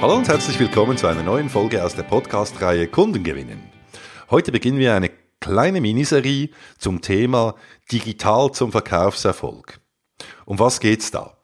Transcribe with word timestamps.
Hallo 0.00 0.14
und 0.14 0.28
herzlich 0.28 0.60
willkommen 0.60 0.96
zu 0.96 1.08
einer 1.08 1.24
neuen 1.24 1.48
Folge 1.48 1.84
aus 1.84 1.96
der 1.96 2.04
Podcast-Reihe 2.04 2.86
Kunden 2.86 3.24
gewinnen. 3.24 3.60
Heute 4.30 4.52
beginnen 4.52 4.78
wir 4.78 4.94
eine 4.94 5.10
kleine 5.40 5.80
Miniserie 5.80 6.50
zum 6.78 7.00
Thema 7.00 7.56
Digital 7.90 8.52
zum 8.52 8.70
Verkaufserfolg. 8.70 9.80
Um 10.44 10.60
was 10.60 10.78
geht's 10.78 11.10
da? 11.10 11.38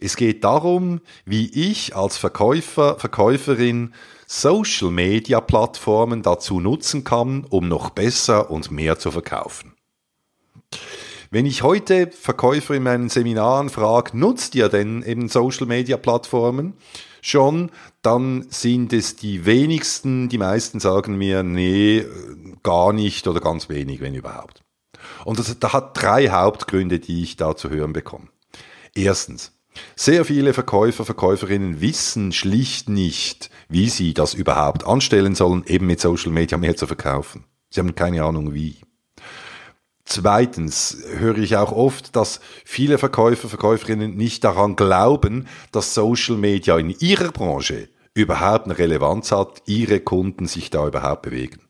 Es 0.00 0.16
geht 0.16 0.44
darum, 0.44 1.02
wie 1.26 1.50
ich 1.50 1.94
als 1.94 2.16
Verkäufer, 2.16 2.98
Verkäuferin 2.98 3.92
Social 4.26 4.90
Media 4.90 5.42
Plattformen 5.42 6.22
dazu 6.22 6.60
nutzen 6.60 7.04
kann, 7.04 7.44
um 7.50 7.68
noch 7.68 7.90
besser 7.90 8.50
und 8.50 8.70
mehr 8.70 8.98
zu 8.98 9.10
verkaufen. 9.10 9.74
Wenn 11.30 11.44
ich 11.44 11.62
heute 11.62 12.10
Verkäufer 12.12 12.74
in 12.74 12.84
meinen 12.84 13.10
Seminaren 13.10 13.68
frage, 13.68 14.16
nutzt 14.16 14.54
ihr 14.54 14.70
denn 14.70 15.02
eben 15.02 15.28
Social 15.28 15.66
Media 15.66 15.98
Plattformen 15.98 16.78
schon, 17.26 17.70
dann 18.02 18.46
sind 18.50 18.92
es 18.92 19.16
die 19.16 19.46
wenigsten, 19.46 20.28
die 20.28 20.38
meisten 20.38 20.80
sagen 20.80 21.16
mir, 21.16 21.42
nee, 21.42 22.04
gar 22.62 22.92
nicht 22.92 23.26
oder 23.26 23.40
ganz 23.40 23.68
wenig, 23.68 24.00
wenn 24.00 24.14
überhaupt. 24.14 24.62
Und 25.24 25.38
das, 25.38 25.58
das 25.58 25.72
hat 25.72 26.00
drei 26.00 26.28
Hauptgründe, 26.28 26.98
die 26.98 27.22
ich 27.22 27.36
da 27.36 27.56
zu 27.56 27.70
hören 27.70 27.92
bekomme. 27.92 28.28
Erstens, 28.94 29.52
sehr 29.96 30.24
viele 30.24 30.52
Verkäufer, 30.52 31.04
Verkäuferinnen 31.04 31.80
wissen 31.80 32.32
schlicht 32.32 32.88
nicht, 32.88 33.50
wie 33.68 33.88
sie 33.88 34.14
das 34.14 34.34
überhaupt 34.34 34.86
anstellen 34.86 35.34
sollen, 35.34 35.64
eben 35.66 35.86
mit 35.86 36.00
Social 36.00 36.30
Media 36.30 36.58
mehr 36.58 36.76
zu 36.76 36.86
verkaufen. 36.86 37.44
Sie 37.70 37.80
haben 37.80 37.94
keine 37.94 38.22
Ahnung 38.22 38.54
wie. 38.54 38.76
Zweitens 40.04 40.98
höre 41.16 41.38
ich 41.38 41.56
auch 41.56 41.72
oft, 41.72 42.14
dass 42.14 42.40
viele 42.64 42.98
Verkäufer, 42.98 43.48
Verkäuferinnen 43.48 44.16
nicht 44.16 44.44
daran 44.44 44.76
glauben, 44.76 45.48
dass 45.72 45.94
Social 45.94 46.36
Media 46.36 46.78
in 46.78 46.90
ihrer 46.90 47.32
Branche 47.32 47.88
überhaupt 48.12 48.66
eine 48.66 48.78
Relevanz 48.78 49.32
hat, 49.32 49.62
ihre 49.66 50.00
Kunden 50.00 50.46
sich 50.46 50.70
da 50.70 50.86
überhaupt 50.86 51.22
bewegen. 51.22 51.60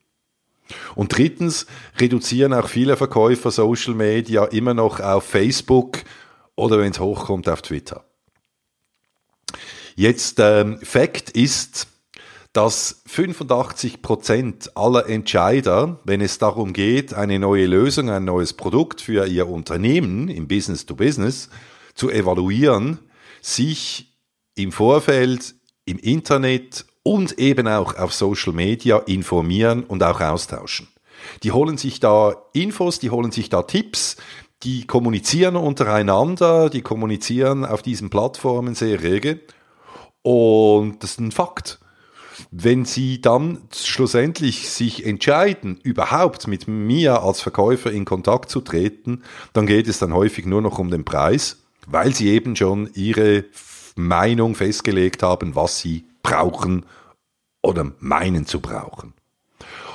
Und 0.95 1.17
drittens 1.17 1.67
reduzieren 1.99 2.55
auch 2.55 2.69
viele 2.69 2.97
Verkäufer 2.97 3.51
Social 3.51 3.95
Media 3.95 4.45
immer 4.47 4.75
noch 4.75 5.01
auf 5.01 5.25
Facebook 5.25 5.99
oder 6.57 6.79
wenn 6.79 6.91
es 6.91 7.01
hochkommt 7.01 7.49
auf 7.49 7.63
Twitter. 7.63 8.05
Jetzt 9.97 10.41
ähm, 10.41 10.79
Fakt 10.83 11.31
ist, 11.31 11.87
dass 12.55 13.03
85 13.07 14.01
Prozent 14.01 14.77
aller 14.77 15.09
Entscheider, 15.09 15.99
wenn 16.05 16.21
es 16.21 16.39
darum 16.39 16.73
geht, 16.73 17.13
eine 17.13 17.41
neue 17.41 17.67
Lösung, 17.67 18.11
ein 18.11 18.25
neues 18.25 18.53
Produkt 18.53 19.01
für 19.01 19.27
ihr 19.27 19.49
Unternehmen 19.49 20.29
im 20.29 20.47
Business 20.47 20.87
to 20.87 20.95
Business 20.95 21.51
zu 21.97 22.11
evaluieren, 22.11 23.01
sich 23.43 24.17
im 24.55 24.71
Vorfeld 24.71 25.57
im 25.85 25.99
Internet 25.99 26.87
und 27.03 27.41
eben 27.41 27.67
auch 27.67 27.97
auf 27.97 28.15
Social 28.15 28.53
Media 28.53 28.99
informieren 28.99 29.83
und 29.83 30.05
auch 30.05 30.21
austauschen. 30.21 30.87
Die 31.43 31.51
holen 31.51 31.77
sich 31.77 31.99
da 31.99 32.37
Infos, 32.53 33.01
die 33.01 33.11
holen 33.11 33.33
sich 33.33 33.49
da 33.49 33.63
Tipps, 33.63 34.17
die 34.63 34.87
kommunizieren 34.87 35.57
untereinander, 35.57 36.71
die 36.71 36.83
kommunizieren 36.83 37.65
auf 37.65 37.83
diesen 37.83 38.11
Plattformen 38.11 38.77
sehr 38.77 39.03
rege. 39.03 39.41
Und 40.23 41.03
das 41.03 41.13
ist 41.13 41.21
ein 41.21 41.33
Fakt. 41.33 41.81
Wenn 42.51 42.85
Sie 42.85 43.21
dann 43.21 43.63
schlussendlich 43.73 44.71
sich 44.71 45.07
entscheiden, 45.07 45.79
überhaupt 45.83 46.47
mit 46.47 46.69
mir 46.69 47.23
als 47.23 47.41
Verkäufer 47.41 47.91
in 47.91 48.05
Kontakt 48.05 48.51
zu 48.51 48.61
treten, 48.61 49.23
dann 49.53 49.67
geht 49.67 49.89
es 49.89 49.99
dann 49.99 50.15
häufig 50.15 50.47
nur 50.47 50.63
noch 50.63 50.79
um 50.79 50.91
den 50.91 51.05
Preis, 51.05 51.65
weil 51.87 52.15
Sie 52.15 52.31
eben 52.31 52.57
schon 52.57 52.91
Ihre 52.95 53.45
Meinung 53.97 54.55
festgelegt 54.55 55.23
haben, 55.23 55.55
was 55.55 55.81
Sie 55.81 56.07
brauchen 56.23 56.87
oder 57.63 57.93
meinen 58.01 58.47
zu 58.47 58.61
brauchen. 58.61 59.15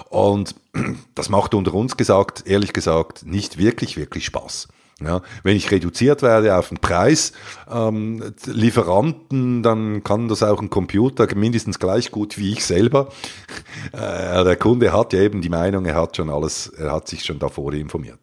Und 0.09 0.55
das 1.15 1.29
macht 1.29 1.53
unter 1.53 1.73
uns 1.73 1.97
gesagt, 1.97 2.47
ehrlich 2.47 2.73
gesagt, 2.73 3.25
nicht 3.25 3.57
wirklich, 3.57 3.97
wirklich 3.97 4.25
Spaß. 4.25 4.67
Ja, 5.01 5.21
wenn 5.43 5.55
ich 5.55 5.71
reduziert 5.71 6.21
werde 6.21 6.57
auf 6.57 6.69
den 6.69 6.79
Preis, 6.79 7.31
ähm, 7.71 8.33
Lieferanten, 8.45 9.63
dann 9.63 10.03
kann 10.03 10.27
das 10.27 10.43
auch 10.43 10.61
ein 10.61 10.69
Computer 10.69 11.33
mindestens 11.35 11.79
gleich 11.79 12.11
gut 12.11 12.37
wie 12.37 12.51
ich 12.53 12.65
selber. 12.65 13.09
Äh, 13.93 14.43
der 14.43 14.55
Kunde 14.57 14.91
hat 14.91 15.13
ja 15.13 15.21
eben 15.21 15.41
die 15.41 15.49
Meinung, 15.49 15.85
er 15.85 15.95
hat 15.95 16.17
schon 16.17 16.29
alles, 16.29 16.67
er 16.67 16.91
hat 16.91 17.07
sich 17.07 17.23
schon 17.23 17.39
davor 17.39 17.73
informiert. 17.73 18.19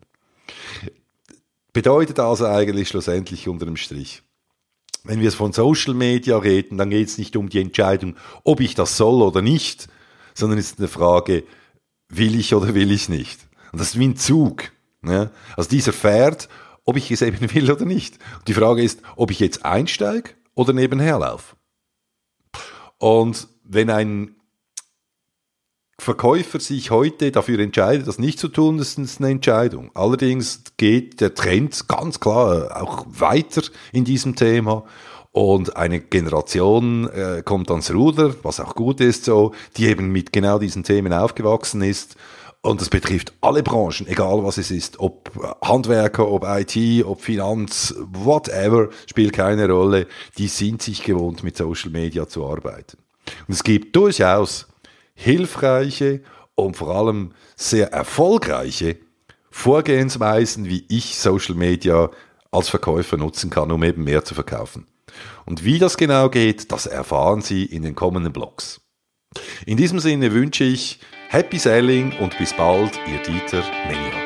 Bedeutet 1.72 2.20
also 2.20 2.46
eigentlich 2.46 2.88
schlussendlich 2.88 3.48
unter 3.48 3.64
dem 3.64 3.76
Strich. 3.76 4.22
Wenn 5.04 5.20
wir 5.20 5.32
von 5.32 5.52
Social 5.52 5.94
Media 5.94 6.36
reden, 6.36 6.78
dann 6.78 6.90
geht 6.90 7.08
es 7.08 7.18
nicht 7.18 7.36
um 7.36 7.48
die 7.48 7.60
Entscheidung, 7.60 8.16
ob 8.44 8.60
ich 8.60 8.74
das 8.74 8.96
soll 8.96 9.22
oder 9.22 9.40
nicht, 9.40 9.88
sondern 10.34 10.58
es 10.58 10.72
ist 10.72 10.78
eine 10.78 10.88
Frage, 10.88 11.44
will 12.08 12.38
ich 12.38 12.54
oder 12.54 12.74
will 12.74 12.90
ich 12.90 13.08
nicht. 13.08 13.40
Und 13.72 13.80
das 13.80 13.88
ist 13.88 13.98
wie 13.98 14.08
ein 14.08 14.16
Zug. 14.16 14.72
Ja? 15.04 15.30
Also 15.56 15.70
dieser 15.70 15.92
fährt 15.92 16.48
ob 16.86 16.96
ich 16.96 17.10
es 17.10 17.20
eben 17.20 17.52
will 17.54 17.70
oder 17.70 17.84
nicht. 17.84 18.18
die 18.46 18.54
Frage 18.54 18.82
ist, 18.82 19.02
ob 19.16 19.30
ich 19.30 19.40
jetzt 19.40 19.66
einsteige 19.66 20.30
oder 20.54 20.72
nebenher 20.72 21.18
laufe. 21.18 21.56
Und 22.98 23.48
wenn 23.62 23.90
ein 23.90 24.36
Verkäufer 25.98 26.60
sich 26.60 26.90
heute 26.90 27.32
dafür 27.32 27.58
entscheidet, 27.58 28.06
das 28.06 28.18
nicht 28.18 28.38
zu 28.38 28.48
tun, 28.48 28.78
das 28.78 28.94
ist 28.94 29.20
eine 29.20 29.30
Entscheidung. 29.30 29.90
Allerdings 29.94 30.62
geht 30.76 31.20
der 31.20 31.34
Trend 31.34 31.88
ganz 31.88 32.20
klar 32.20 32.80
auch 32.80 33.06
weiter 33.08 33.62
in 33.92 34.04
diesem 34.04 34.36
Thema. 34.36 34.84
Und 35.32 35.76
eine 35.76 36.00
Generation 36.00 37.10
äh, 37.10 37.42
kommt 37.44 37.70
ans 37.70 37.92
Ruder, 37.92 38.34
was 38.42 38.60
auch 38.60 38.74
gut 38.74 39.00
ist 39.00 39.24
so, 39.26 39.52
die 39.76 39.86
eben 39.86 40.10
mit 40.10 40.32
genau 40.32 40.58
diesen 40.58 40.82
Themen 40.82 41.12
aufgewachsen 41.12 41.82
ist 41.82 42.16
und 42.66 42.80
das 42.80 42.90
betrifft 42.90 43.32
alle 43.40 43.62
Branchen, 43.62 44.06
egal 44.08 44.42
was 44.42 44.58
es 44.58 44.70
ist, 44.70 44.98
ob 44.98 45.30
Handwerker, 45.62 46.28
ob 46.28 46.44
IT, 46.44 47.04
ob 47.04 47.20
Finanz, 47.20 47.94
whatever, 48.12 48.88
spielt 49.06 49.32
keine 49.32 49.68
Rolle. 49.70 50.06
Die 50.36 50.48
sind 50.48 50.82
sich 50.82 51.02
gewohnt, 51.04 51.44
mit 51.44 51.56
Social 51.56 51.90
Media 51.90 52.26
zu 52.26 52.44
arbeiten. 52.44 52.98
Und 53.46 53.54
es 53.54 53.62
gibt 53.62 53.94
durchaus 53.94 54.66
hilfreiche 55.14 56.22
und 56.54 56.76
vor 56.76 56.94
allem 56.94 57.32
sehr 57.54 57.92
erfolgreiche 57.92 58.96
Vorgehensweisen, 59.50 60.68
wie 60.68 60.84
ich 60.88 61.16
Social 61.18 61.54
Media 61.54 62.10
als 62.50 62.68
Verkäufer 62.68 63.16
nutzen 63.16 63.48
kann, 63.48 63.70
um 63.70 63.82
eben 63.84 64.04
mehr 64.04 64.24
zu 64.24 64.34
verkaufen. 64.34 64.86
Und 65.44 65.64
wie 65.64 65.78
das 65.78 65.96
genau 65.96 66.28
geht, 66.30 66.72
das 66.72 66.86
erfahren 66.86 67.42
Sie 67.42 67.64
in 67.64 67.82
den 67.82 67.94
kommenden 67.94 68.32
Blogs. 68.32 68.80
In 69.64 69.76
diesem 69.76 70.00
Sinne 70.00 70.32
wünsche 70.32 70.64
ich 70.64 71.00
Happy 71.28 71.58
Sailing 71.58 72.12
und 72.18 72.38
bis 72.38 72.52
bald, 72.52 72.98
Ihr 73.08 73.20
Dieter 73.22 73.64
Menier. 73.88 74.25